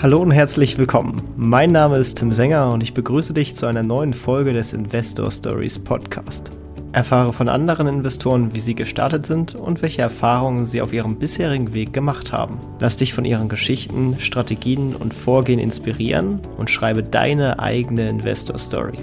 [0.00, 1.20] Hallo und herzlich willkommen.
[1.36, 5.28] Mein Name ist Tim Sänger und ich begrüße dich zu einer neuen Folge des Investor
[5.28, 6.52] Stories Podcast.
[6.92, 11.72] Erfahre von anderen Investoren, wie sie gestartet sind und welche Erfahrungen sie auf ihrem bisherigen
[11.72, 12.60] Weg gemacht haben.
[12.78, 18.98] Lass dich von ihren Geschichten, Strategien und Vorgehen inspirieren und schreibe deine eigene Investor Story.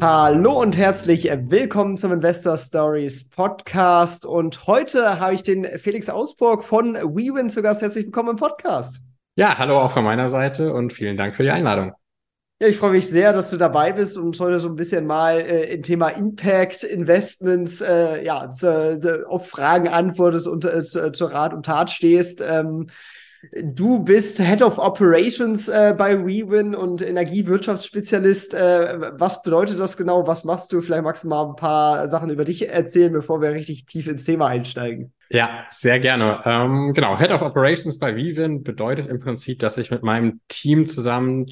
[0.00, 4.26] Hallo und herzlich willkommen zum Investor Stories Podcast.
[4.26, 7.82] Und heute habe ich den Felix Ausburg von WeWin zu Gast.
[7.82, 9.00] Herzlich willkommen im Podcast.
[9.36, 11.92] Ja, hallo auch von meiner Seite und vielen Dank für die Einladung.
[12.62, 15.40] Ja, ich freue mich sehr, dass du dabei bist und heute so ein bisschen mal
[15.40, 21.10] äh, im Thema Impact Investments äh, ja, zu, zu, auf Fragen antwortest und äh, zu,
[21.12, 22.44] zu, Rat und Tat stehst.
[22.46, 22.88] Ähm,
[23.62, 28.52] du bist Head of Operations äh, bei WeWin und Energiewirtschaftsspezialist.
[28.52, 30.26] Äh, was bedeutet das genau?
[30.26, 30.82] Was machst du?
[30.82, 34.24] Vielleicht magst du mal ein paar Sachen über dich erzählen, bevor wir richtig tief ins
[34.24, 35.14] Thema einsteigen.
[35.32, 36.42] Ja, sehr gerne.
[36.44, 40.86] Ähm, genau, Head of Operations bei Vivin bedeutet im Prinzip, dass ich mit meinem Team
[40.86, 41.46] zusammen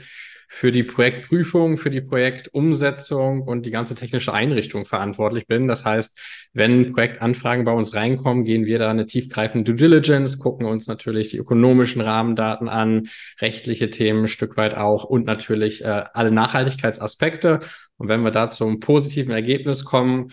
[0.49, 5.69] für die Projektprüfung, für die Projektumsetzung und die ganze technische Einrichtung verantwortlich bin.
[5.69, 6.19] Das heißt,
[6.55, 11.29] wenn Projektanfragen bei uns reinkommen, gehen wir da eine tiefgreifende Due Diligence, gucken uns natürlich
[11.31, 13.09] die ökonomischen Rahmendaten an,
[13.41, 17.61] rechtliche Themen ein Stück weit auch und natürlich äh, alle Nachhaltigkeitsaspekte.
[17.97, 20.33] Und wenn wir da zum positiven Ergebnis kommen,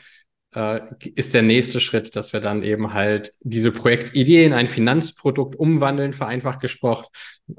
[0.55, 0.81] äh,
[1.15, 6.13] ist der nächste Schritt, dass wir dann eben halt diese Projektidee in ein Finanzprodukt umwandeln,
[6.13, 7.07] vereinfacht gesprochen,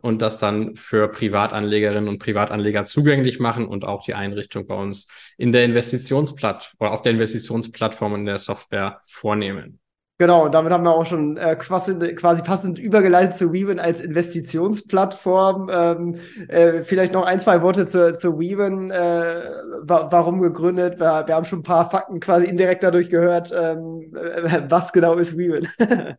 [0.02, 5.08] und das dann für Privatanlegerinnen und Privatanleger zugänglich machen und auch die Einrichtung bei uns
[5.38, 9.78] in der Investitionsplattform oder auf der Investitionsplattform in der Software vornehmen.
[10.18, 14.00] Genau, und damit haben wir auch schon äh, quasi, quasi passend übergeleitet zu WeWin als
[14.00, 15.70] Investitionsplattform.
[15.70, 16.14] Ähm,
[16.48, 18.90] äh, vielleicht noch ein, zwei Worte zu, zu WeWin.
[18.90, 19.42] Äh,
[19.82, 20.98] wa warum gegründet?
[20.98, 23.52] Wir, wir, haben schon ein paar Fakten quasi indirekt dadurch gehört.
[23.54, 25.68] Ähm, äh, was genau ist WeWin?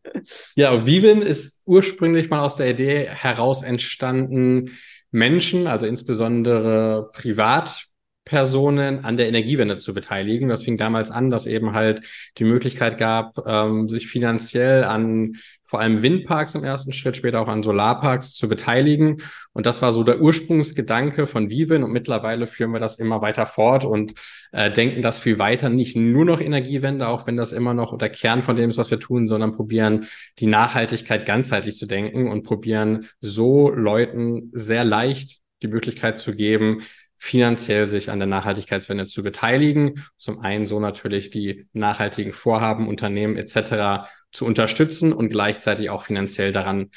[0.55, 4.77] ja, WeWin ist ursprünglich mal aus der Idee heraus entstanden,
[5.09, 7.86] Menschen, also insbesondere privat
[8.27, 10.49] Personen an der Energiewende zu beteiligen.
[10.49, 12.01] Das fing damals an, dass eben halt
[12.37, 17.47] die Möglichkeit gab, ähm, sich finanziell an vor allem Windparks im ersten Schritt, später auch
[17.47, 19.21] an Solarparks zu beteiligen.
[19.53, 21.83] Und das war so der Ursprungsgedanke von Vivin.
[21.83, 24.13] Und mittlerweile führen wir das immer weiter fort und
[24.51, 28.09] äh, denken das viel weiter, nicht nur noch Energiewende, auch wenn das immer noch der
[28.09, 30.07] Kern von dem ist, was wir tun, sondern probieren
[30.39, 36.81] die Nachhaltigkeit ganzheitlich zu denken und probieren so Leuten sehr leicht die Möglichkeit zu geben,
[37.17, 40.05] finanziell sich an der Nachhaltigkeitswende zu beteiligen.
[40.17, 44.07] Zum einen so natürlich die nachhaltigen Vorhaben, Unternehmen etc.
[44.31, 46.91] zu unterstützen und gleichzeitig auch finanziell daran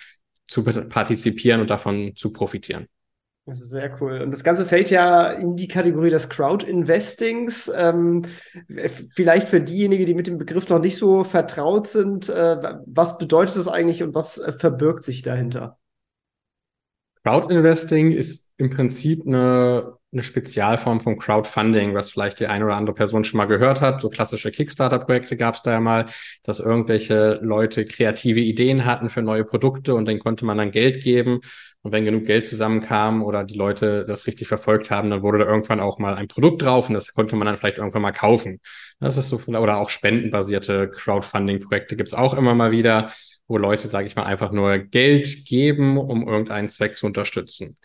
[0.47, 2.87] zu partizipieren und davon zu profitieren.
[3.47, 4.21] Das ist sehr cool.
[4.21, 7.73] Und das Ganze fällt ja in die Kategorie des Crowd-Investings.
[7.75, 8.27] Ähm,
[9.15, 13.57] vielleicht für diejenigen, die mit dem Begriff noch nicht so vertraut sind, äh, was bedeutet
[13.57, 15.79] das eigentlich und was äh, verbirgt sich dahinter?
[17.25, 22.95] Crowd-Investing ist im Prinzip eine eine Spezialform von Crowdfunding, was vielleicht die eine oder andere
[22.95, 24.01] Person schon mal gehört hat.
[24.01, 26.07] So klassische Kickstarter-Projekte gab es da ja mal,
[26.43, 31.05] dass irgendwelche Leute kreative Ideen hatten für neue Produkte und dann konnte man dann Geld
[31.05, 31.41] geben.
[31.83, 35.47] Und wenn genug Geld zusammenkam oder die Leute das richtig verfolgt haben, dann wurde da
[35.47, 38.61] irgendwann auch mal ein Produkt drauf und das konnte man dann vielleicht irgendwann mal kaufen.
[38.99, 43.11] Das ist so, oder auch spendenbasierte Crowdfunding-Projekte gibt's auch immer mal wieder,
[43.49, 47.79] wo Leute, sage ich mal, einfach nur Geld geben, um irgendeinen Zweck zu unterstützen.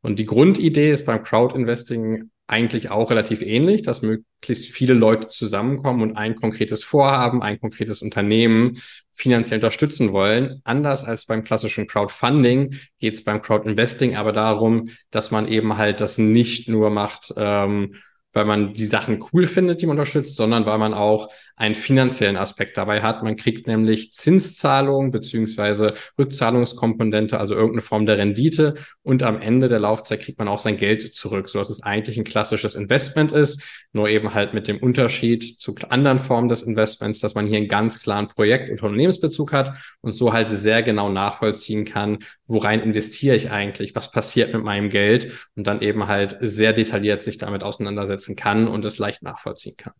[0.00, 6.02] Und die Grundidee ist beim Crowdinvesting eigentlich auch relativ ähnlich, dass möglichst viele Leute zusammenkommen
[6.02, 8.78] und ein konkretes Vorhaben, ein konkretes Unternehmen
[9.14, 10.60] finanziell unterstützen wollen.
[10.64, 16.00] Anders als beim klassischen Crowdfunding geht es beim Crowdinvesting aber darum, dass man eben halt
[16.00, 17.94] das nicht nur macht, ähm,
[18.32, 22.38] weil man die Sachen cool findet, die man unterstützt, sondern weil man auch einen finanziellen
[22.38, 23.22] Aspekt dabei hat.
[23.22, 29.78] Man kriegt nämlich Zinszahlungen beziehungsweise Rückzahlungskomponente, also irgendeine Form der Rendite und am Ende der
[29.78, 33.62] Laufzeit kriegt man auch sein Geld zurück, so dass es eigentlich ein klassisches Investment ist,
[33.92, 37.68] nur eben halt mit dem Unterschied zu anderen Formen des Investments, dass man hier einen
[37.68, 43.36] ganz klaren Projekt- und Unternehmensbezug hat und so halt sehr genau nachvollziehen kann, worein investiere
[43.36, 47.62] ich eigentlich, was passiert mit meinem Geld und dann eben halt sehr detailliert sich damit
[47.62, 49.92] auseinandersetzen kann und es leicht nachvollziehen kann.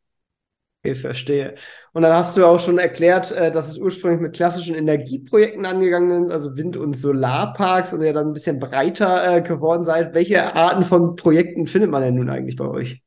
[0.82, 1.54] Okay, verstehe.
[1.92, 6.26] Und dann hast du auch schon erklärt, äh, dass es ursprünglich mit klassischen Energieprojekten angegangen
[6.26, 10.14] ist, also Wind- und Solarparks und ihr dann ein bisschen breiter äh, geworden seid.
[10.14, 13.02] Welche Arten von Projekten findet man denn nun eigentlich bei euch?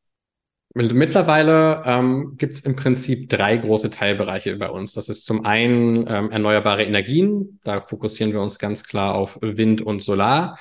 [0.76, 4.94] Mittlerweile ähm, gibt es im Prinzip drei große Teilbereiche bei uns.
[4.94, 7.60] Das ist zum einen ähm, erneuerbare Energien.
[7.64, 10.60] Da fokussieren wir uns ganz klar auf Wind und Solar.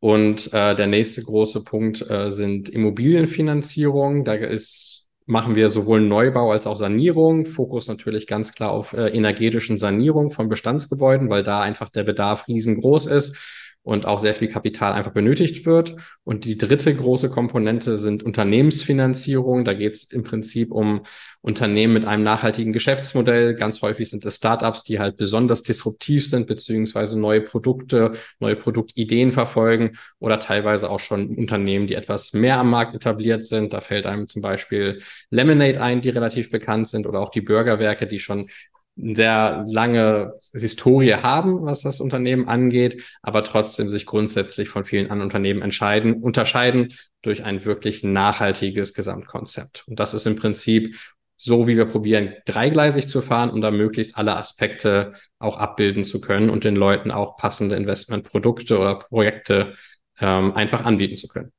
[0.00, 4.24] Und äh, der nächste große Punkt äh, sind Immobilienfinanzierung.
[4.24, 4.95] Da ist
[5.26, 7.46] machen wir sowohl Neubau als auch Sanierung.
[7.46, 12.48] Fokus natürlich ganz klar auf äh, energetischen Sanierung von Bestandsgebäuden, weil da einfach der Bedarf
[12.48, 13.36] riesengroß ist.
[13.86, 15.94] Und auch sehr viel Kapital einfach benötigt wird.
[16.24, 19.64] Und die dritte große Komponente sind Unternehmensfinanzierung.
[19.64, 21.02] Da geht es im Prinzip um
[21.40, 23.54] Unternehmen mit einem nachhaltigen Geschäftsmodell.
[23.54, 29.30] Ganz häufig sind es Startups, die halt besonders disruptiv sind, beziehungsweise neue Produkte, neue Produktideen
[29.30, 33.72] verfolgen oder teilweise auch schon Unternehmen, die etwas mehr am Markt etabliert sind.
[33.72, 35.00] Da fällt einem zum Beispiel
[35.30, 38.48] Lemonade ein, die relativ bekannt sind oder auch die Burgerwerke, die schon
[38.96, 45.28] sehr lange Historie haben, was das Unternehmen angeht, aber trotzdem sich grundsätzlich von vielen anderen
[45.28, 49.84] Unternehmen entscheiden, unterscheiden durch ein wirklich nachhaltiges Gesamtkonzept.
[49.86, 50.96] Und das ist im Prinzip
[51.36, 56.20] so, wie wir probieren, dreigleisig zu fahren, um da möglichst alle Aspekte auch abbilden zu
[56.20, 59.74] können und den Leuten auch passende Investmentprodukte oder Projekte
[60.18, 61.52] ähm, einfach anbieten zu können.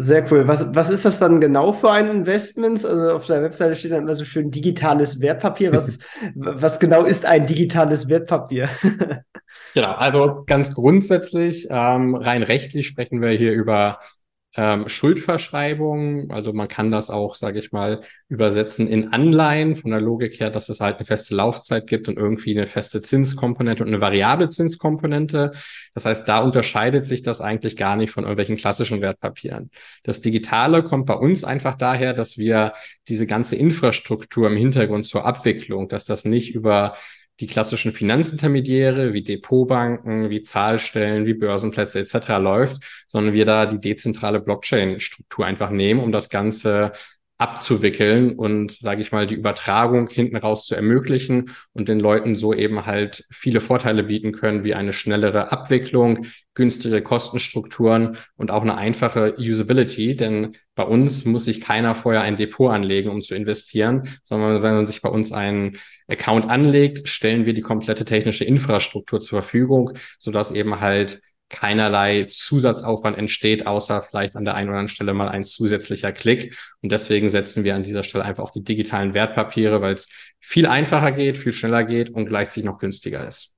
[0.00, 0.46] Sehr cool.
[0.46, 2.84] Was, was ist das dann genau für ein Investment?
[2.84, 5.72] Also auf der Webseite steht dann immer so schön digitales Wertpapier.
[5.72, 5.98] Was,
[6.36, 8.68] was genau ist ein digitales Wertpapier?
[9.74, 13.98] genau, also ganz grundsätzlich, ähm, rein rechtlich sprechen wir hier über
[14.56, 16.30] ähm, Schuldverschreibung.
[16.30, 20.50] Also man kann das auch, sage ich mal, übersetzen in Anleihen von der Logik her,
[20.50, 24.48] dass es halt eine feste Laufzeit gibt und irgendwie eine feste Zinskomponente und eine variable
[24.48, 25.52] Zinskomponente.
[25.94, 29.70] Das heißt, da unterscheidet sich das eigentlich gar nicht von irgendwelchen klassischen Wertpapieren.
[30.02, 32.72] Das Digitale kommt bei uns einfach daher, dass wir
[33.08, 36.94] diese ganze Infrastruktur im Hintergrund zur Abwicklung, dass das nicht über
[37.40, 42.28] die klassischen Finanzintermediäre wie Depotbanken, wie Zahlstellen, wie Börsenplätze etc.
[42.38, 46.92] läuft, sondern wir da die dezentrale Blockchain-Struktur einfach nehmen, um das Ganze
[47.38, 52.52] abzuwickeln und, sage ich mal, die Übertragung hinten raus zu ermöglichen und den Leuten so
[52.52, 58.76] eben halt viele Vorteile bieten können, wie eine schnellere Abwicklung, günstigere Kostenstrukturen und auch eine
[58.76, 60.16] einfache Usability.
[60.16, 64.74] Denn bei uns muss sich keiner vorher ein Depot anlegen, um zu investieren, sondern wenn
[64.74, 69.92] man sich bei uns einen Account anlegt, stellen wir die komplette technische Infrastruktur zur Verfügung,
[70.18, 75.28] sodass eben halt keinerlei Zusatzaufwand entsteht, außer vielleicht an der einen oder anderen Stelle mal
[75.28, 76.56] ein zusätzlicher Klick.
[76.82, 80.08] Und deswegen setzen wir an dieser Stelle einfach auf die digitalen Wertpapiere, weil es
[80.40, 83.54] viel einfacher geht, viel schneller geht und gleichzeitig noch günstiger ist.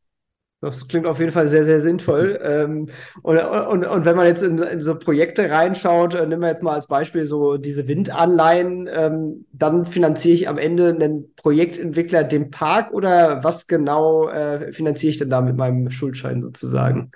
[0.62, 2.38] Das klingt auf jeden Fall sehr, sehr sinnvoll.
[2.42, 2.90] Ähm,
[3.22, 6.62] und, und, und wenn man jetzt in, in so Projekte reinschaut, äh, nehmen wir jetzt
[6.62, 12.50] mal als Beispiel so diese Windanleihen, ähm, dann finanziere ich am Ende einen Projektentwickler den
[12.50, 17.10] Park oder was genau äh, finanziere ich denn da mit meinem Schuldschein sozusagen?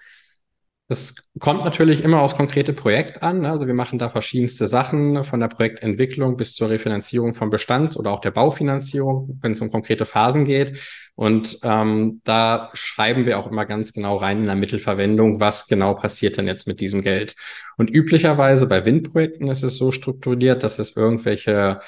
[0.86, 3.40] Das kommt natürlich immer aufs konkrete Projekt an.
[3.40, 3.50] Ne?
[3.50, 8.10] Also wir machen da verschiedenste Sachen von der Projektentwicklung bis zur Refinanzierung von Bestands- oder
[8.10, 10.78] auch der Baufinanzierung, wenn es um konkrete Phasen geht.
[11.14, 15.94] Und ähm, da schreiben wir auch immer ganz genau rein in der Mittelverwendung, was genau
[15.94, 17.34] passiert denn jetzt mit diesem Geld.
[17.78, 21.80] Und üblicherweise bei Windprojekten ist es so strukturiert, dass es irgendwelche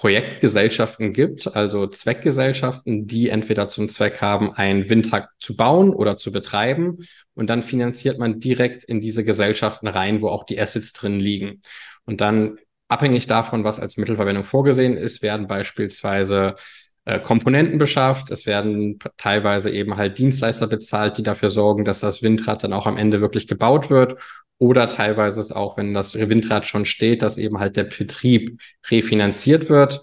[0.00, 6.32] Projektgesellschaften gibt, also Zweckgesellschaften, die entweder zum Zweck haben, einen Windpark zu bauen oder zu
[6.32, 7.00] betreiben.
[7.34, 11.60] Und dann finanziert man direkt in diese Gesellschaften rein, wo auch die Assets drin liegen.
[12.06, 12.56] Und dann
[12.88, 16.54] abhängig davon, was als Mittelverwendung vorgesehen ist, werden beispielsweise
[17.04, 18.30] äh, Komponenten beschafft.
[18.30, 22.86] Es werden teilweise eben halt Dienstleister bezahlt, die dafür sorgen, dass das Windrad dann auch
[22.86, 24.16] am Ende wirklich gebaut wird.
[24.60, 28.60] Oder teilweise ist auch, wenn das Windrad schon steht, dass eben halt der Betrieb
[28.90, 30.02] refinanziert wird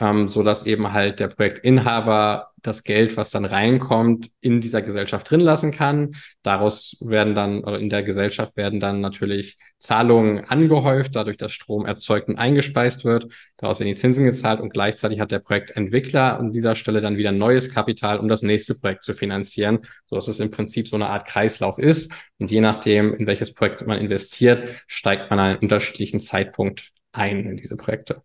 [0.00, 5.30] ähm, so dass eben halt der Projektinhaber das Geld, was dann reinkommt, in dieser Gesellschaft
[5.30, 6.16] drin lassen kann.
[6.42, 11.86] Daraus werden dann, oder in der Gesellschaft werden dann natürlich Zahlungen angehäuft, dadurch, dass Strom
[11.86, 13.32] erzeugt und eingespeist wird.
[13.56, 17.32] Daraus werden die Zinsen gezahlt und gleichzeitig hat der Projektentwickler an dieser Stelle dann wieder
[17.32, 21.08] neues Kapital, um das nächste Projekt zu finanzieren, so dass es im Prinzip so eine
[21.08, 22.12] Art Kreislauf ist.
[22.38, 27.46] Und je nachdem, in welches Projekt man investiert, steigt man an einem unterschiedlichen Zeitpunkt ein
[27.46, 28.22] in diese Projekte.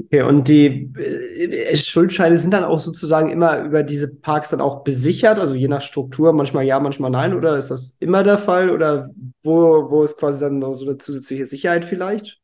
[0.00, 4.84] Okay, und die äh, Schuldscheine sind dann auch sozusagen immer über diese Parks dann auch
[4.84, 8.70] besichert, also je nach Struktur, manchmal ja, manchmal nein, oder ist das immer der Fall?
[8.70, 9.10] Oder
[9.42, 12.38] wo, wo ist quasi dann noch so eine zusätzliche Sicherheit vielleicht?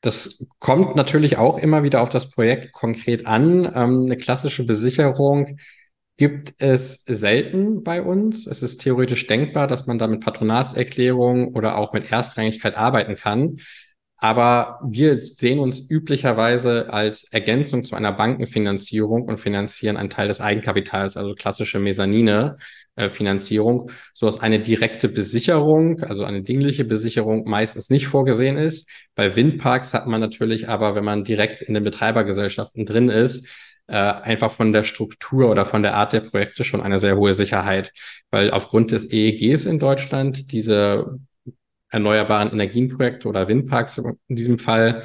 [0.00, 3.64] Das kommt natürlich auch immer wieder auf das Projekt konkret an.
[3.74, 5.58] Ähm, eine klassische Besicherung
[6.16, 8.46] gibt es selten bei uns.
[8.46, 13.58] Es ist theoretisch denkbar, dass man da mit Patronatserklärung oder auch mit Erstrangigkeit arbeiten kann.
[14.24, 20.40] Aber wir sehen uns üblicherweise als Ergänzung zu einer Bankenfinanzierung und finanzieren einen Teil des
[20.40, 28.06] Eigenkapitals, also klassische Mezzanine-Finanzierung, so dass eine direkte Besicherung, also eine dingliche Besicherung meistens nicht
[28.06, 28.88] vorgesehen ist.
[29.14, 33.46] Bei Windparks hat man natürlich aber, wenn man direkt in den Betreibergesellschaften drin ist,
[33.88, 37.34] äh, einfach von der Struktur oder von der Art der Projekte schon eine sehr hohe
[37.34, 37.92] Sicherheit,
[38.30, 41.18] weil aufgrund des EEGs in Deutschland diese
[41.94, 45.04] erneuerbaren Energienprojekte oder Windparks in diesem Fall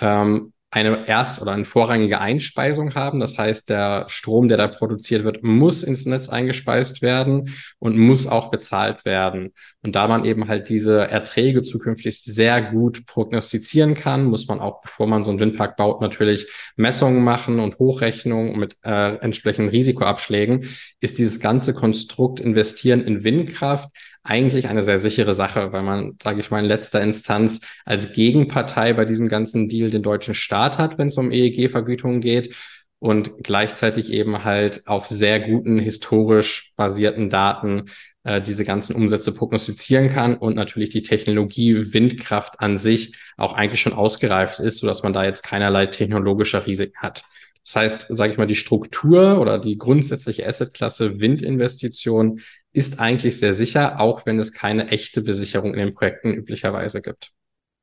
[0.00, 3.18] ähm, eine erst- oder eine vorrangige Einspeisung haben.
[3.18, 8.28] Das heißt, der Strom, der da produziert wird, muss ins Netz eingespeist werden und muss
[8.28, 9.52] auch bezahlt werden.
[9.82, 14.80] Und da man eben halt diese Erträge zukünftig sehr gut prognostizieren kann, muss man auch,
[14.80, 20.68] bevor man so einen Windpark baut, natürlich Messungen machen und Hochrechnungen mit äh, entsprechenden Risikoabschlägen.
[21.00, 23.88] Ist dieses ganze Konstrukt investieren in Windkraft
[24.22, 28.92] eigentlich eine sehr sichere Sache, weil man, sage ich mal, in letzter Instanz als Gegenpartei
[28.92, 32.54] bei diesem ganzen Deal den deutschen Staat hat, wenn es um EEG-Vergütungen geht
[32.98, 37.86] und gleichzeitig eben halt auf sehr guten historisch basierten Daten
[38.24, 43.80] äh, diese ganzen Umsätze prognostizieren kann und natürlich die Technologie Windkraft an sich auch eigentlich
[43.80, 47.24] schon ausgereift ist, so dass man da jetzt keinerlei technologischer Risiken hat.
[47.64, 52.40] Das heißt, sage ich mal, die Struktur oder die grundsätzliche Assetklasse Windinvestition
[52.72, 57.32] ist eigentlich sehr sicher, auch wenn es keine echte Besicherung in den Projekten üblicherweise gibt.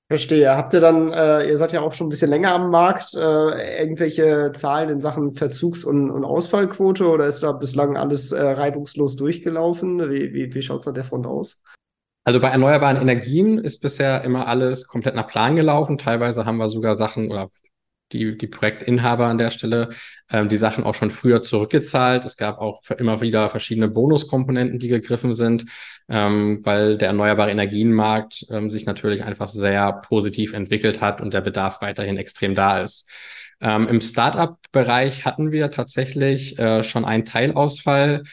[0.10, 0.56] Verstehe.
[0.56, 3.82] Habt ihr dann, äh, ihr seid ja auch schon ein bisschen länger am Markt, äh,
[3.82, 9.18] irgendwelche Zahlen in Sachen Verzugs- und, und Ausfallquote oder ist da bislang alles äh, reibungslos
[9.18, 10.10] durchgelaufen?
[10.10, 11.62] Wie, wie, wie schaut es da der Front aus?
[12.24, 15.98] Also bei erneuerbaren Energien ist bisher immer alles komplett nach Plan gelaufen.
[15.98, 17.50] Teilweise haben wir sogar Sachen oder
[18.12, 19.90] die, die Projektinhaber an der Stelle
[20.32, 22.26] ähm, die Sachen auch schon früher zurückgezahlt.
[22.26, 25.66] Es gab auch immer wieder verschiedene Bonuskomponenten, die gegriffen sind,
[26.10, 31.42] ähm, weil der erneuerbare Energienmarkt ähm, sich natürlich einfach sehr positiv entwickelt hat und der
[31.42, 33.10] Bedarf weiterhin extrem da ist.
[33.60, 38.24] Ähm, Im Startup-Bereich hatten wir tatsächlich äh, schon einen Teilausfall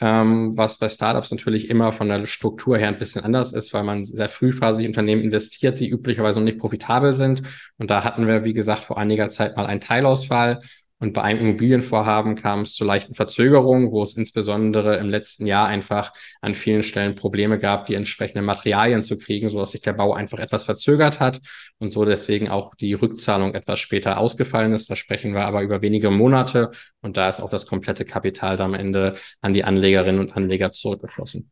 [0.00, 3.84] ähm, was bei Startups natürlich immer von der Struktur her ein bisschen anders ist, weil
[3.84, 7.42] man sehr frühphasig Unternehmen investiert, die üblicherweise noch nicht profitabel sind.
[7.78, 10.60] Und da hatten wir, wie gesagt, vor einiger Zeit mal einen Teilausfall.
[11.00, 15.68] Und bei einem Immobilienvorhaben kam es zu leichten Verzögerungen, wo es insbesondere im letzten Jahr
[15.68, 19.92] einfach an vielen Stellen Probleme gab, die entsprechenden Materialien zu kriegen, so dass sich der
[19.92, 21.40] Bau einfach etwas verzögert hat
[21.78, 24.90] und so deswegen auch die Rückzahlung etwas später ausgefallen ist.
[24.90, 28.74] Da sprechen wir aber über wenige Monate und da ist auch das komplette Kapital am
[28.74, 31.50] Ende an die Anlegerinnen und Anleger zurückgeflossen.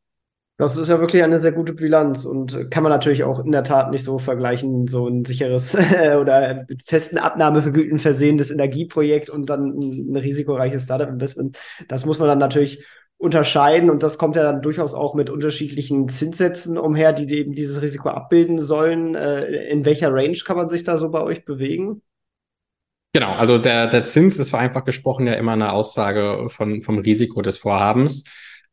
[0.59, 3.63] Das ist ja wirklich eine sehr gute Bilanz und kann man natürlich auch in der
[3.63, 5.75] Tat nicht so vergleichen, so ein sicheres
[6.21, 11.59] oder mit festen Abnahmevergüten versehenes Energieprojekt und dann ein risikoreiches Startup-Investment.
[11.89, 12.83] Das muss man dann natürlich
[13.19, 17.83] unterscheiden und das kommt ja dann durchaus auch mit unterschiedlichen Zinssätzen umher, die eben dieses
[17.83, 19.15] Risiko abbilden sollen.
[19.15, 22.03] Äh, in welcher Range kann man sich da so bei euch bewegen?
[23.13, 27.41] Genau, also der, der Zins ist vereinfacht gesprochen ja immer eine Aussage von, vom Risiko
[27.41, 28.25] des Vorhabens.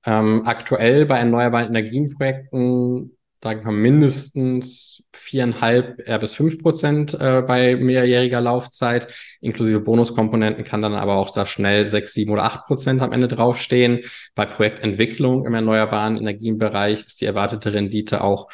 [0.06, 8.40] Ähm, aktuell bei erneuerbaren Energienprojekten sagen wir mindestens viereinhalb bis fünf Prozent äh, bei mehrjähriger
[8.40, 9.14] Laufzeit.
[9.42, 13.28] Inklusive Bonuskomponenten kann dann aber auch da schnell sechs, sieben oder acht Prozent am Ende
[13.28, 14.00] draufstehen.
[14.34, 18.50] Bei Projektentwicklung im erneuerbaren Energienbereich ist die erwartete Rendite auch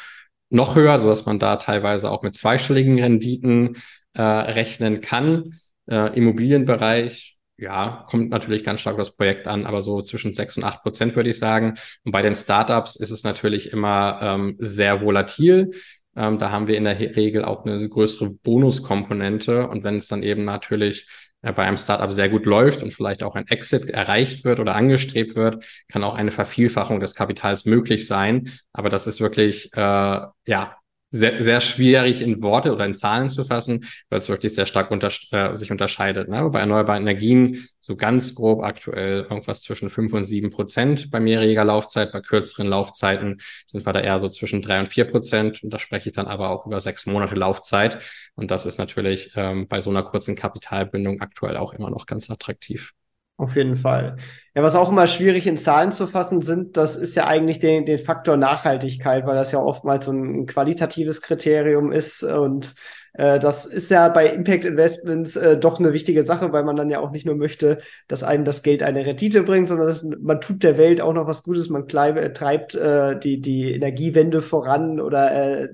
[0.50, 3.76] noch höher, so dass man da teilweise auch mit zweistelligen Renditen
[4.14, 5.60] äh, rechnen kann.
[5.88, 10.64] Äh, Immobilienbereich ja, kommt natürlich ganz stark das Projekt an, aber so zwischen sechs und
[10.64, 11.74] acht Prozent würde ich sagen.
[12.04, 15.72] Und bei den Startups ist es natürlich immer ähm, sehr volatil.
[16.16, 19.68] Ähm, da haben wir in der Regel auch eine größere Bonuskomponente.
[19.68, 21.06] Und wenn es dann eben natürlich
[21.42, 24.74] äh, bei einem Startup sehr gut läuft und vielleicht auch ein Exit erreicht wird oder
[24.74, 28.50] angestrebt wird, kann auch eine Vervielfachung des Kapitals möglich sein.
[28.72, 30.76] Aber das ist wirklich, äh, ja,
[31.10, 34.90] sehr, sehr schwierig in Worte oder in Zahlen zu fassen, weil es wirklich sehr stark
[34.90, 36.28] unter, äh, sich unterscheidet.
[36.28, 36.48] Ne?
[36.50, 41.64] Bei erneuerbaren Energien so ganz grob aktuell irgendwas zwischen fünf und sieben Prozent bei mehrjähriger
[41.64, 42.12] Laufzeit.
[42.12, 45.64] Bei kürzeren Laufzeiten sind wir da eher so zwischen drei und vier Prozent.
[45.64, 47.98] Und da spreche ich dann aber auch über sechs Monate Laufzeit.
[48.36, 52.30] Und das ist natürlich ähm, bei so einer kurzen Kapitalbindung aktuell auch immer noch ganz
[52.30, 52.92] attraktiv.
[53.36, 54.16] Auf jeden Fall.
[54.54, 57.84] Ja, was auch immer schwierig in Zahlen zu fassen sind, das ist ja eigentlich den,
[57.84, 62.24] den Faktor Nachhaltigkeit, weil das ja oftmals so ein qualitatives Kriterium ist.
[62.24, 62.74] Und
[63.12, 66.90] äh, das ist ja bei Impact Investments äh, doch eine wichtige Sache, weil man dann
[66.90, 67.78] ja auch nicht nur möchte,
[68.08, 71.28] dass einem das Geld eine Rendite bringt, sondern dass man tut der Welt auch noch
[71.28, 75.68] was Gutes, man äh, treibt äh, die, die Energiewende voran oder äh,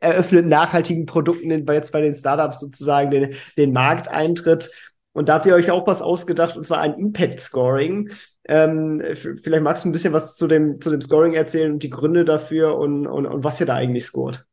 [0.00, 4.70] eröffnet nachhaltigen Produkten, in, jetzt bei den Startups sozusagen den, den Markteintritt.
[5.12, 8.10] Und da habt ihr euch auch was ausgedacht, und zwar ein Impact Scoring.
[8.46, 11.90] Ähm, vielleicht magst du ein bisschen was zu dem, zu dem Scoring erzählen und die
[11.90, 14.46] Gründe dafür und, und, und was ihr da eigentlich scoret.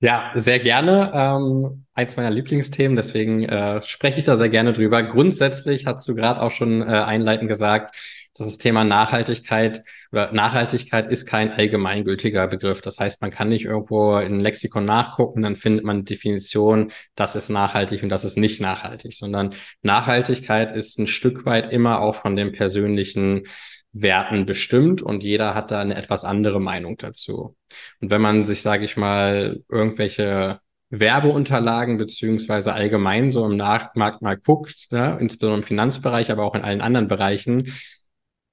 [0.00, 1.10] Ja, sehr gerne.
[1.14, 5.02] Ähm, eins meiner Lieblingsthemen, deswegen äh, spreche ich da sehr gerne drüber.
[5.02, 7.96] Grundsätzlich hast du gerade auch schon äh, einleitend gesagt,
[8.44, 12.82] das Thema Nachhaltigkeit oder Nachhaltigkeit ist kein allgemeingültiger Begriff.
[12.82, 17.36] Das heißt, man kann nicht irgendwo in ein Lexikon nachgucken, dann findet man Definition, das
[17.36, 22.16] ist nachhaltig und das ist nicht nachhaltig, sondern Nachhaltigkeit ist ein Stück weit immer auch
[22.16, 23.44] von den persönlichen
[23.92, 27.56] Werten bestimmt und jeder hat da eine etwas andere Meinung dazu.
[28.00, 34.36] Und wenn man sich, sage ich mal, irgendwelche Werbeunterlagen beziehungsweise allgemein so im Markt mal
[34.36, 37.72] guckt, ne, insbesondere im Finanzbereich, aber auch in allen anderen Bereichen,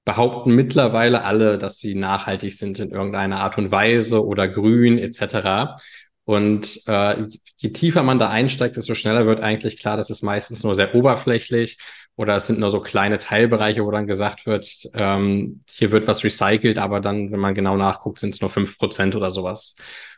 [0.04, 5.76] behaupten mittlerweile alle, dass sie nachhaltig sind in irgendeiner Art und Weise oder grün etc.
[6.24, 10.62] Und äh, je tiefer man da einsteigt, desto schneller wird eigentlich klar, dass es meistens
[10.62, 11.78] nur sehr oberflächlich
[12.16, 16.24] oder es sind nur so kleine Teilbereiche, wo dann gesagt wird, ähm, hier wird was
[16.24, 19.76] recycelt, aber dann, wenn man genau nachguckt, sind es nur fünf Prozent oder sowas.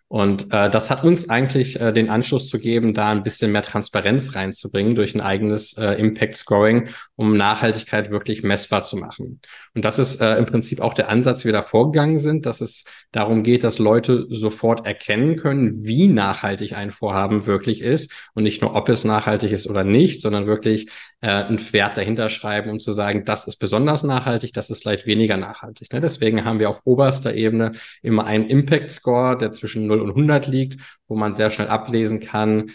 [0.08, 3.62] Und äh, das hat uns eigentlich äh, den Anschluss zu geben, da ein bisschen mehr
[3.62, 9.40] Transparenz reinzubringen durch ein eigenes äh, Impact Scoring, um Nachhaltigkeit wirklich messbar zu machen.
[9.74, 12.60] Und das ist äh, im Prinzip auch der Ansatz, wie wir da vorgegangen sind, dass
[12.60, 18.44] es darum geht, dass Leute sofort erkennen können, wie nachhaltig ein Vorhaben wirklich ist und
[18.44, 20.88] nicht nur, ob es nachhaltig ist oder nicht, sondern wirklich
[21.20, 25.06] äh, einen Wert dahinter schreiben, um zu sagen, das ist besonders nachhaltig, das ist vielleicht
[25.06, 25.92] weniger nachhaltig.
[25.92, 26.00] Ne?
[26.00, 27.72] Deswegen haben wir auf oberster Ebene
[28.02, 32.20] immer einen Impact Score, der zwischen 0 und 100 liegt, wo man sehr schnell ablesen
[32.20, 32.70] kann,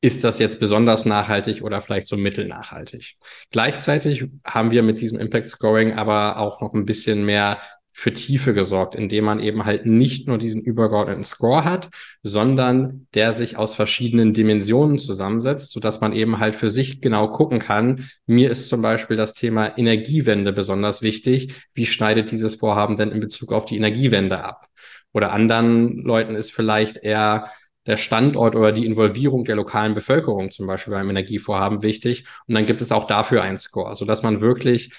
[0.00, 3.16] ist das jetzt besonders nachhaltig oder vielleicht so mittelnachhaltig.
[3.50, 7.58] Gleichzeitig haben wir mit diesem Impact Scoring aber auch noch ein bisschen mehr
[7.96, 11.90] für Tiefe gesorgt, indem man eben halt nicht nur diesen übergeordneten Score hat,
[12.24, 17.28] sondern der sich aus verschiedenen Dimensionen zusammensetzt, so dass man eben halt für sich genau
[17.28, 18.04] gucken kann.
[18.26, 21.54] Mir ist zum Beispiel das Thema Energiewende besonders wichtig.
[21.72, 24.66] Wie schneidet dieses Vorhaben denn in Bezug auf die Energiewende ab?
[25.14, 27.50] Oder anderen Leuten ist vielleicht eher
[27.86, 32.26] der Standort oder die Involvierung der lokalen Bevölkerung zum Beispiel beim Energievorhaben wichtig.
[32.46, 34.92] Und dann gibt es auch dafür einen Score, so dass man wirklich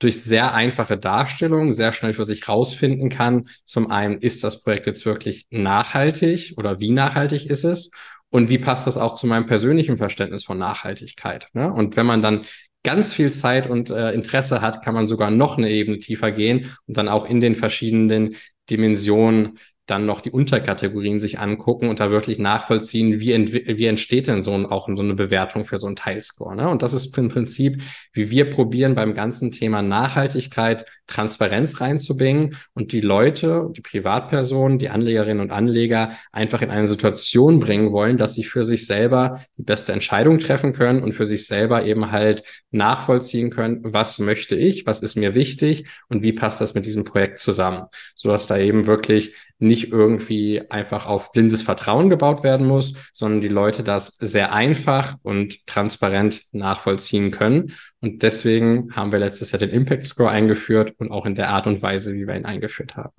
[0.00, 3.48] durch sehr einfache Darstellung sehr schnell für sich rausfinden kann.
[3.64, 7.90] Zum einen, ist das Projekt jetzt wirklich nachhaltig oder wie nachhaltig ist es?
[8.30, 11.48] Und wie passt das auch zu meinem persönlichen Verständnis von Nachhaltigkeit?
[11.52, 11.72] Ne?
[11.72, 12.42] Und wenn man dann
[12.82, 16.76] ganz viel Zeit und äh, Interesse hat, kann man sogar noch eine Ebene tiefer gehen
[16.86, 18.34] und dann auch in den verschiedenen
[18.70, 24.42] Dimensionen dann noch die Unterkategorien sich angucken und da wirklich nachvollziehen, wie, wie entsteht denn
[24.42, 26.56] so ein, auch so eine Bewertung für so ein Teilscore.
[26.56, 26.68] Ne?
[26.68, 32.92] Und das ist im Prinzip, wie wir probieren, beim ganzen Thema Nachhaltigkeit Transparenz reinzubringen und
[32.92, 38.34] die Leute, die Privatpersonen, die Anlegerinnen und Anleger einfach in eine Situation bringen wollen, dass
[38.34, 42.42] sie für sich selber die beste Entscheidung treffen können und für sich selber eben halt
[42.70, 47.04] nachvollziehen können, was möchte ich, was ist mir wichtig und wie passt das mit diesem
[47.04, 52.94] Projekt zusammen, sodass da eben wirklich nicht irgendwie einfach auf blindes Vertrauen gebaut werden muss,
[53.12, 57.72] sondern die Leute das sehr einfach und transparent nachvollziehen können.
[58.04, 61.66] Und deswegen haben wir letztes Jahr den Impact Score eingeführt und auch in der Art
[61.66, 63.14] und Weise, wie wir ihn eingeführt haben.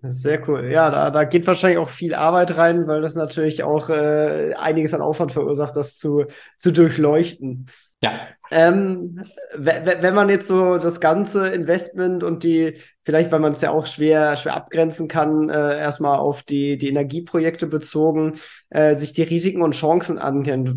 [0.00, 0.70] Sehr cool.
[0.72, 4.94] Ja, da, da geht wahrscheinlich auch viel Arbeit rein, weil das natürlich auch äh, einiges
[4.94, 6.24] an Aufwand verursacht, das zu,
[6.56, 7.66] zu durchleuchten.
[8.00, 8.20] Ja.
[8.50, 9.22] Ähm,
[9.54, 13.86] wenn man jetzt so das ganze Investment und die, vielleicht weil man es ja auch
[13.86, 18.38] schwer, schwer abgrenzen kann, äh, erstmal auf die, die Energieprojekte bezogen,
[18.70, 20.74] äh, sich die Risiken und Chancen ankennt,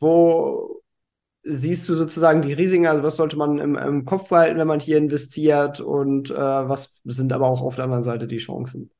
[0.00, 0.79] wo
[1.42, 4.80] siehst du sozusagen die Risiken, also was sollte man im, im Kopf behalten, wenn man
[4.80, 8.90] hier investiert und äh, was sind aber auch auf der anderen Seite die Chancen?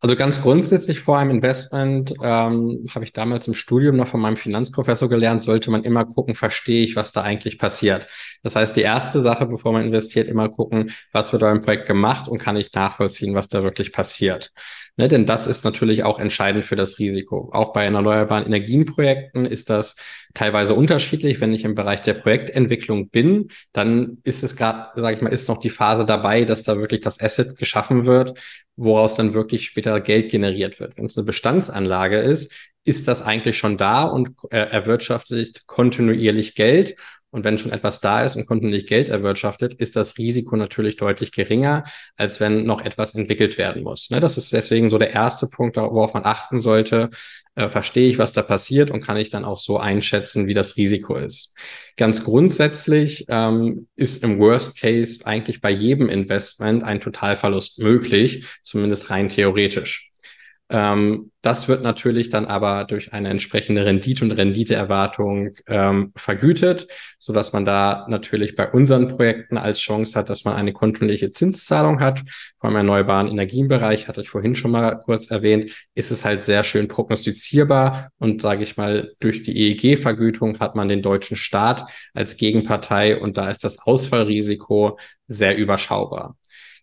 [0.00, 4.36] Also ganz grundsätzlich vor einem Investment ähm, habe ich damals im Studium noch von meinem
[4.36, 8.06] Finanzprofessor gelernt, sollte man immer gucken, verstehe ich, was da eigentlich passiert.
[8.42, 12.28] Das heißt, die erste Sache, bevor man investiert, immer gucken, was wird beim Projekt gemacht
[12.28, 14.52] und kann ich nachvollziehen, was da wirklich passiert.
[14.98, 17.50] Ne, denn das ist natürlich auch entscheidend für das Risiko.
[17.52, 19.96] Auch bei erneuerbaren Energienprojekten ist das
[20.32, 21.38] teilweise unterschiedlich.
[21.38, 25.48] Wenn ich im Bereich der Projektentwicklung bin, dann ist es gerade, sage ich mal, ist
[25.48, 28.40] noch die Phase dabei, dass da wirklich das Asset geschaffen wird,
[28.76, 30.96] woraus dann wirklich später Geld generiert wird.
[30.96, 32.54] Wenn es eine Bestandsanlage ist,
[32.84, 36.96] ist das eigentlich schon da und äh, erwirtschaftet kontinuierlich Geld
[37.36, 41.32] und wenn schon etwas da ist und kontinuierlich Geld erwirtschaftet, ist das Risiko natürlich deutlich
[41.32, 41.84] geringer,
[42.16, 44.08] als wenn noch etwas entwickelt werden muss.
[44.08, 47.10] Ne, das ist deswegen so der erste Punkt, worauf man achten sollte.
[47.54, 50.78] Äh, verstehe ich, was da passiert und kann ich dann auch so einschätzen, wie das
[50.78, 51.54] Risiko ist.
[51.98, 59.10] Ganz grundsätzlich ähm, ist im Worst Case eigentlich bei jedem Investment ein Totalverlust möglich, zumindest
[59.10, 60.10] rein theoretisch.
[60.68, 67.32] Ähm, das wird natürlich dann aber durch eine entsprechende Rendite und Renditeerwartung ähm, vergütet, so
[67.32, 72.00] dass man da natürlich bei unseren Projekten als Chance hat, dass man eine kontinuierliche Zinszahlung
[72.00, 72.22] hat.
[72.60, 76.88] Vor erneuerbaren Energienbereich, hatte ich vorhin schon mal kurz erwähnt, ist es halt sehr schön
[76.88, 83.16] prognostizierbar und sage ich mal, durch die EEG-Vergütung hat man den deutschen Staat als Gegenpartei
[83.20, 84.98] und da ist das Ausfallrisiko
[85.28, 86.36] sehr überschaubar.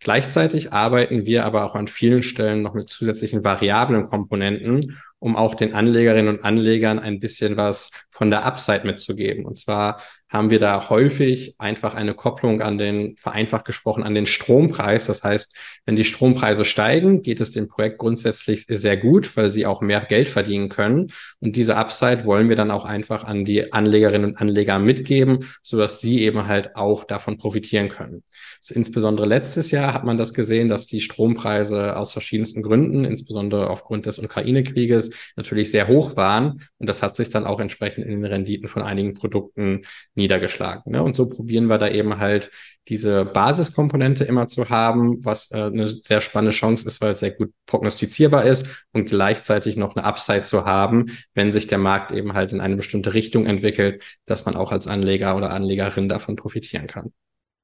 [0.03, 5.55] Gleichzeitig arbeiten wir aber auch an vielen Stellen noch mit zusätzlichen variablen Komponenten, um auch
[5.55, 9.45] den Anlegerinnen und Anlegern ein bisschen was von der Upside mitzugeben.
[9.45, 10.01] Und zwar
[10.33, 15.05] haben wir da häufig einfach eine Kopplung an den, vereinfacht gesprochen, an den Strompreis.
[15.05, 19.67] Das heißt, wenn die Strompreise steigen, geht es dem Projekt grundsätzlich sehr gut, weil sie
[19.67, 21.11] auch mehr Geld verdienen können.
[21.39, 26.01] Und diese Upside wollen wir dann auch einfach an die Anlegerinnen und Anleger mitgeben, sodass
[26.01, 28.23] sie eben halt auch davon profitieren können.
[28.69, 34.07] Insbesondere letztes Jahr hat man das gesehen, dass die Strompreise aus verschiedensten Gründen, insbesondere aufgrund
[34.07, 36.61] des Ukraine-Krieges, natürlich sehr hoch waren.
[36.79, 39.83] Und das hat sich dann auch entsprechend in den Renditen von einigen Produkten
[40.23, 40.91] niedergeschlagen.
[40.91, 41.03] Ne?
[41.03, 42.49] Und so probieren wir da eben halt
[42.87, 47.31] diese Basiskomponente immer zu haben, was äh, eine sehr spannende Chance ist, weil es sehr
[47.31, 52.33] gut prognostizierbar ist und gleichzeitig noch eine Upside zu haben, wenn sich der Markt eben
[52.33, 56.87] halt in eine bestimmte Richtung entwickelt, dass man auch als Anleger oder Anlegerin davon profitieren
[56.87, 57.13] kann.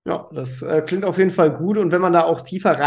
[0.05, 1.77] Ja, das äh, klingt auf jeden Fall gut.
[1.77, 2.79] Und wenn man da auch tiefer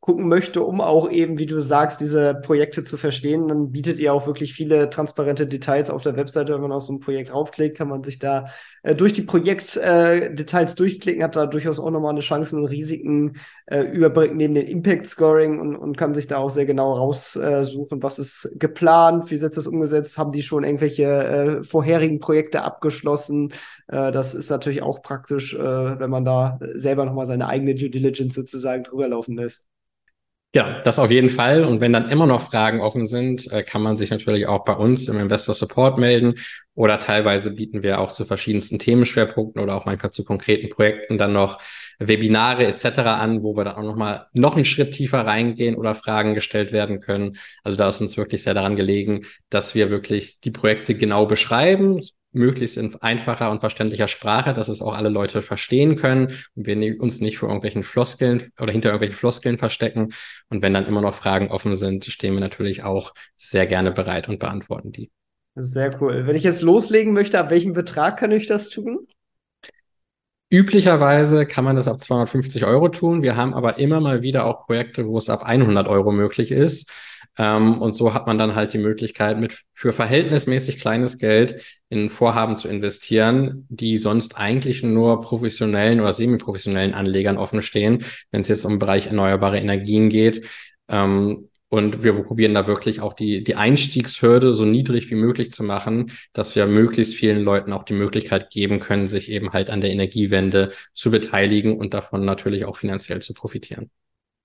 [0.00, 4.14] reingucken möchte, um auch eben, wie du sagst, diese Projekte zu verstehen, dann bietet ihr
[4.14, 6.54] auch wirklich viele transparente Details auf der Webseite.
[6.54, 8.46] Wenn man auf so ein Projekt raufklickt, kann man sich da
[8.82, 13.36] äh, durch die Projektdetails äh, durchklicken, hat da durchaus auch nochmal eine Chance und Risiken
[13.66, 18.02] äh, überblicken neben den Impact Scoring und, und kann sich da auch sehr genau raussuchen,
[18.02, 23.52] was ist geplant, wie setzt das umgesetzt, haben die schon irgendwelche äh, vorherigen Projekte abgeschlossen.
[23.88, 27.90] Äh, das ist natürlich auch praktisch, äh, wenn man da selber nochmal seine eigene Due
[27.90, 29.69] Diligence sozusagen drüber laufen lässt.
[30.52, 31.64] Ja, das auf jeden Fall.
[31.64, 34.72] Und wenn dann immer noch Fragen offen sind, äh, kann man sich natürlich auch bei
[34.72, 36.34] uns im Investor Support melden.
[36.74, 41.32] Oder teilweise bieten wir auch zu verschiedensten Themenschwerpunkten oder auch manchmal zu konkreten Projekten dann
[41.32, 41.60] noch
[42.00, 42.98] Webinare etc.
[42.98, 47.00] an, wo wir dann auch nochmal noch einen Schritt tiefer reingehen oder Fragen gestellt werden
[47.00, 47.36] können.
[47.62, 52.00] Also da ist uns wirklich sehr daran gelegen, dass wir wirklich die Projekte genau beschreiben,
[52.32, 57.00] möglichst in einfacher und verständlicher Sprache, dass es auch alle Leute verstehen können und wir
[57.00, 60.12] uns nicht vor irgendwelchen Floskeln oder hinter irgendwelchen Floskeln verstecken.
[60.48, 64.28] Und wenn dann immer noch Fragen offen sind, stehen wir natürlich auch sehr gerne bereit
[64.28, 65.10] und beantworten die.
[65.56, 66.26] Sehr cool.
[66.26, 69.06] Wenn ich jetzt loslegen möchte, ab welchem Betrag kann ich das tun?
[70.52, 73.22] Üblicherweise kann man das ab 250 Euro tun.
[73.22, 76.90] Wir haben aber immer mal wieder auch Projekte, wo es ab 100 Euro möglich ist.
[77.38, 82.10] Ähm, und so hat man dann halt die Möglichkeit, mit für verhältnismäßig kleines Geld in
[82.10, 88.48] Vorhaben zu investieren, die sonst eigentlich nur professionellen oder semi-professionellen Anlegern offen stehen, wenn es
[88.48, 90.46] jetzt um den Bereich erneuerbare Energien geht.
[90.88, 95.62] Ähm, und wir probieren da wirklich auch die, die Einstiegshürde so niedrig wie möglich zu
[95.62, 99.80] machen, dass wir möglichst vielen Leuten auch die Möglichkeit geben können, sich eben halt an
[99.80, 103.88] der Energiewende zu beteiligen und davon natürlich auch finanziell zu profitieren.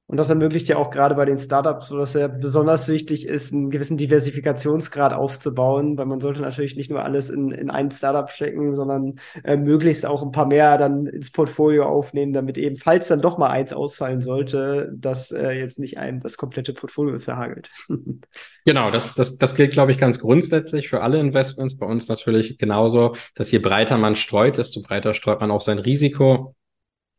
[0.07, 3.51] Und das ermöglicht ja auch gerade bei den Startups, wo das ja besonders wichtig ist,
[3.51, 8.29] einen gewissen Diversifikationsgrad aufzubauen, weil man sollte natürlich nicht nur alles in, in ein Startup
[8.29, 13.07] stecken, sondern äh, möglichst auch ein paar mehr dann ins Portfolio aufnehmen, damit eben, falls
[13.07, 17.71] dann doch mal eins ausfallen sollte, dass äh, jetzt nicht einem das komplette Portfolio zerhagelt.
[18.65, 21.77] genau, das, das, das gilt, glaube ich, ganz grundsätzlich für alle Investments.
[21.77, 25.79] Bei uns natürlich genauso, dass je breiter man streut, desto breiter streut man auch sein
[25.79, 26.53] Risiko.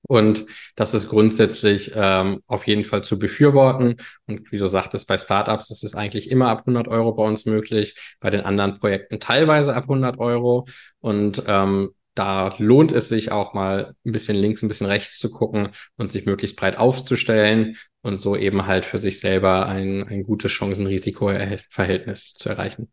[0.08, 3.96] Und das ist grundsätzlich ähm, auf jeden Fall zu befürworten.
[4.26, 7.46] Und wie du sagtest, bei Startups ist es eigentlich immer ab 100 Euro bei uns
[7.46, 10.66] möglich, bei den anderen Projekten teilweise ab 100 Euro.
[11.00, 15.30] Und ähm, da lohnt es sich auch mal ein bisschen links, ein bisschen rechts zu
[15.30, 20.22] gucken und sich möglichst breit aufzustellen und so eben halt für sich selber ein, ein
[20.22, 22.90] gutes Chancen-Risiko-Verhältnis zu erreichen.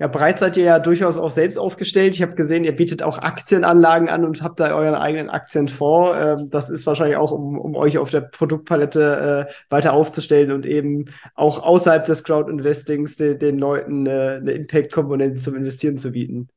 [0.00, 2.16] Ja, breit seid ihr ja durchaus auch selbst aufgestellt.
[2.16, 6.16] Ich habe gesehen, ihr bietet auch Aktienanlagen an und habt da euren eigenen Aktienfonds.
[6.20, 10.66] Ähm, das ist wahrscheinlich auch, um, um euch auf der Produktpalette äh, weiter aufzustellen und
[10.66, 11.04] eben
[11.36, 16.48] auch außerhalb des Crowd-Investings den, den Leuten äh, eine Impact-Komponente zum Investieren zu bieten.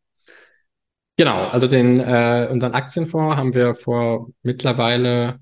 [1.15, 5.39] Genau, also den äh, unseren Aktienfonds haben wir vor mittlerweile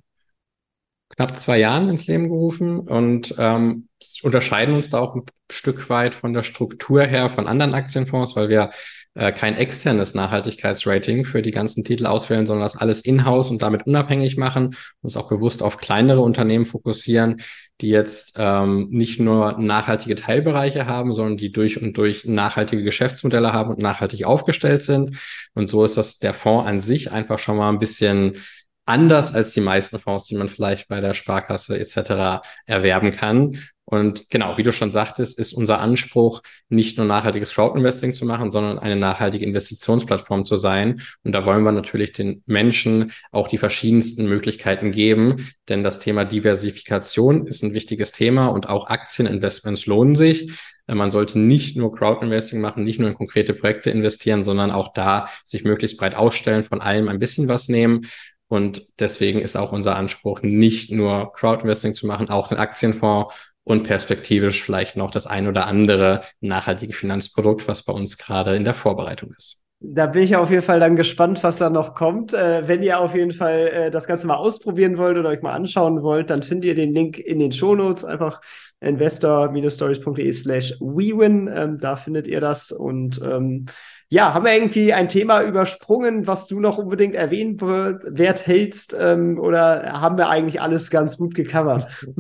[1.10, 3.88] knapp zwei Jahren ins Leben gerufen und ähm,
[4.24, 8.50] unterscheiden uns da auch ein Stück weit von der Struktur her von anderen Aktienfonds, weil
[8.50, 8.72] wir
[9.14, 13.88] äh, kein externes Nachhaltigkeitsrating für die ganzen Titel auswählen, sondern das alles in-house und damit
[13.88, 17.42] unabhängig machen, uns auch bewusst auf kleinere Unternehmen fokussieren,
[17.82, 23.54] die jetzt ähm, nicht nur nachhaltige Teilbereiche haben, sondern die durch und durch nachhaltige Geschäftsmodelle
[23.54, 25.18] haben und nachhaltig aufgestellt sind.
[25.54, 28.38] Und so ist das der Fonds an sich einfach schon mal ein bisschen
[28.86, 32.42] anders als die meisten Fonds, die man vielleicht bei der Sparkasse etc.
[32.66, 33.58] erwerben kann.
[33.88, 38.50] Und genau, wie du schon sagtest, ist unser Anspruch, nicht nur nachhaltiges Crowd-Investing zu machen,
[38.50, 41.02] sondern eine nachhaltige Investitionsplattform zu sein.
[41.24, 46.26] Und da wollen wir natürlich den Menschen auch die verschiedensten Möglichkeiten geben, denn das Thema
[46.26, 50.52] Diversifikation ist ein wichtiges Thema und auch Aktieninvestments lohnen sich.
[50.88, 55.30] Man sollte nicht nur Crowd-Investing machen, nicht nur in konkrete Projekte investieren, sondern auch da
[55.44, 58.06] sich möglichst breit ausstellen, von allem ein bisschen was nehmen.
[58.48, 63.84] Und deswegen ist auch unser Anspruch, nicht nur Crowd-Investing zu machen, auch den Aktienfonds und
[63.84, 68.76] perspektivisch vielleicht noch das ein oder andere nachhaltige Finanzprodukt, was bei uns gerade in der
[68.76, 69.62] Vorbereitung ist.
[69.82, 72.34] Da bin ich auf jeden Fall dann gespannt, was da noch kommt.
[72.34, 75.52] Äh, wenn ihr auf jeden Fall äh, das Ganze mal ausprobieren wollt oder euch mal
[75.52, 78.06] anschauen wollt, dann findet ihr den Link in den Shownotes.
[78.06, 78.40] Einfach
[78.80, 81.52] investor-stories.de slash wewin.
[81.54, 82.72] Ähm, da findet ihr das.
[82.72, 83.66] Und ähm,
[84.10, 88.96] ja, haben wir irgendwie ein Thema übersprungen, was du noch unbedingt erwähnen wert hältst?
[89.00, 91.88] Ähm, oder haben wir eigentlich alles ganz gut gecovert?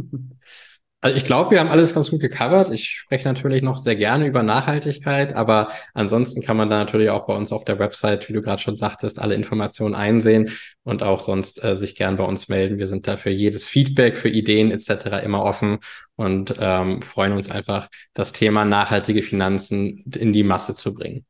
[1.05, 2.71] Also ich glaube, wir haben alles ganz gut gecovert.
[2.71, 7.27] Ich spreche natürlich noch sehr gerne über Nachhaltigkeit, aber ansonsten kann man da natürlich auch
[7.27, 10.49] bei uns auf der Website, wie du gerade schon sagtest, alle Informationen einsehen
[10.83, 12.79] und auch sonst äh, sich gern bei uns melden.
[12.79, 15.23] Wir sind da für jedes Feedback, für Ideen etc.
[15.23, 15.77] immer offen
[16.15, 21.23] und ähm, freuen uns einfach, das Thema nachhaltige Finanzen in die Masse zu bringen.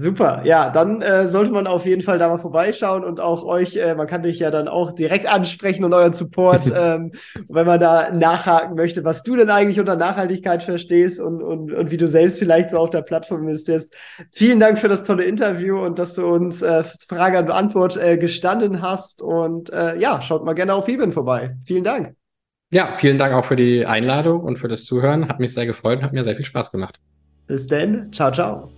[0.00, 3.74] Super, ja, dann äh, sollte man auf jeden Fall da mal vorbeischauen und auch euch,
[3.74, 7.10] äh, man kann dich ja dann auch direkt ansprechen und euren Support, ähm,
[7.48, 11.90] wenn man da nachhaken möchte, was du denn eigentlich unter Nachhaltigkeit verstehst und, und, und
[11.90, 13.92] wie du selbst vielleicht so auf der Plattform investierst.
[14.30, 18.18] Vielen Dank für das tolle Interview und dass du uns äh, Frage und Antwort äh,
[18.18, 21.56] gestanden hast und äh, ja, schaut mal gerne auf Eben vorbei.
[21.66, 22.14] Vielen Dank.
[22.70, 25.28] Ja, vielen Dank auch für die Einladung und für das Zuhören.
[25.28, 27.00] Hat mich sehr gefreut und hat mir sehr viel Spaß gemacht.
[27.48, 28.12] Bis denn.
[28.12, 28.77] Ciao, ciao.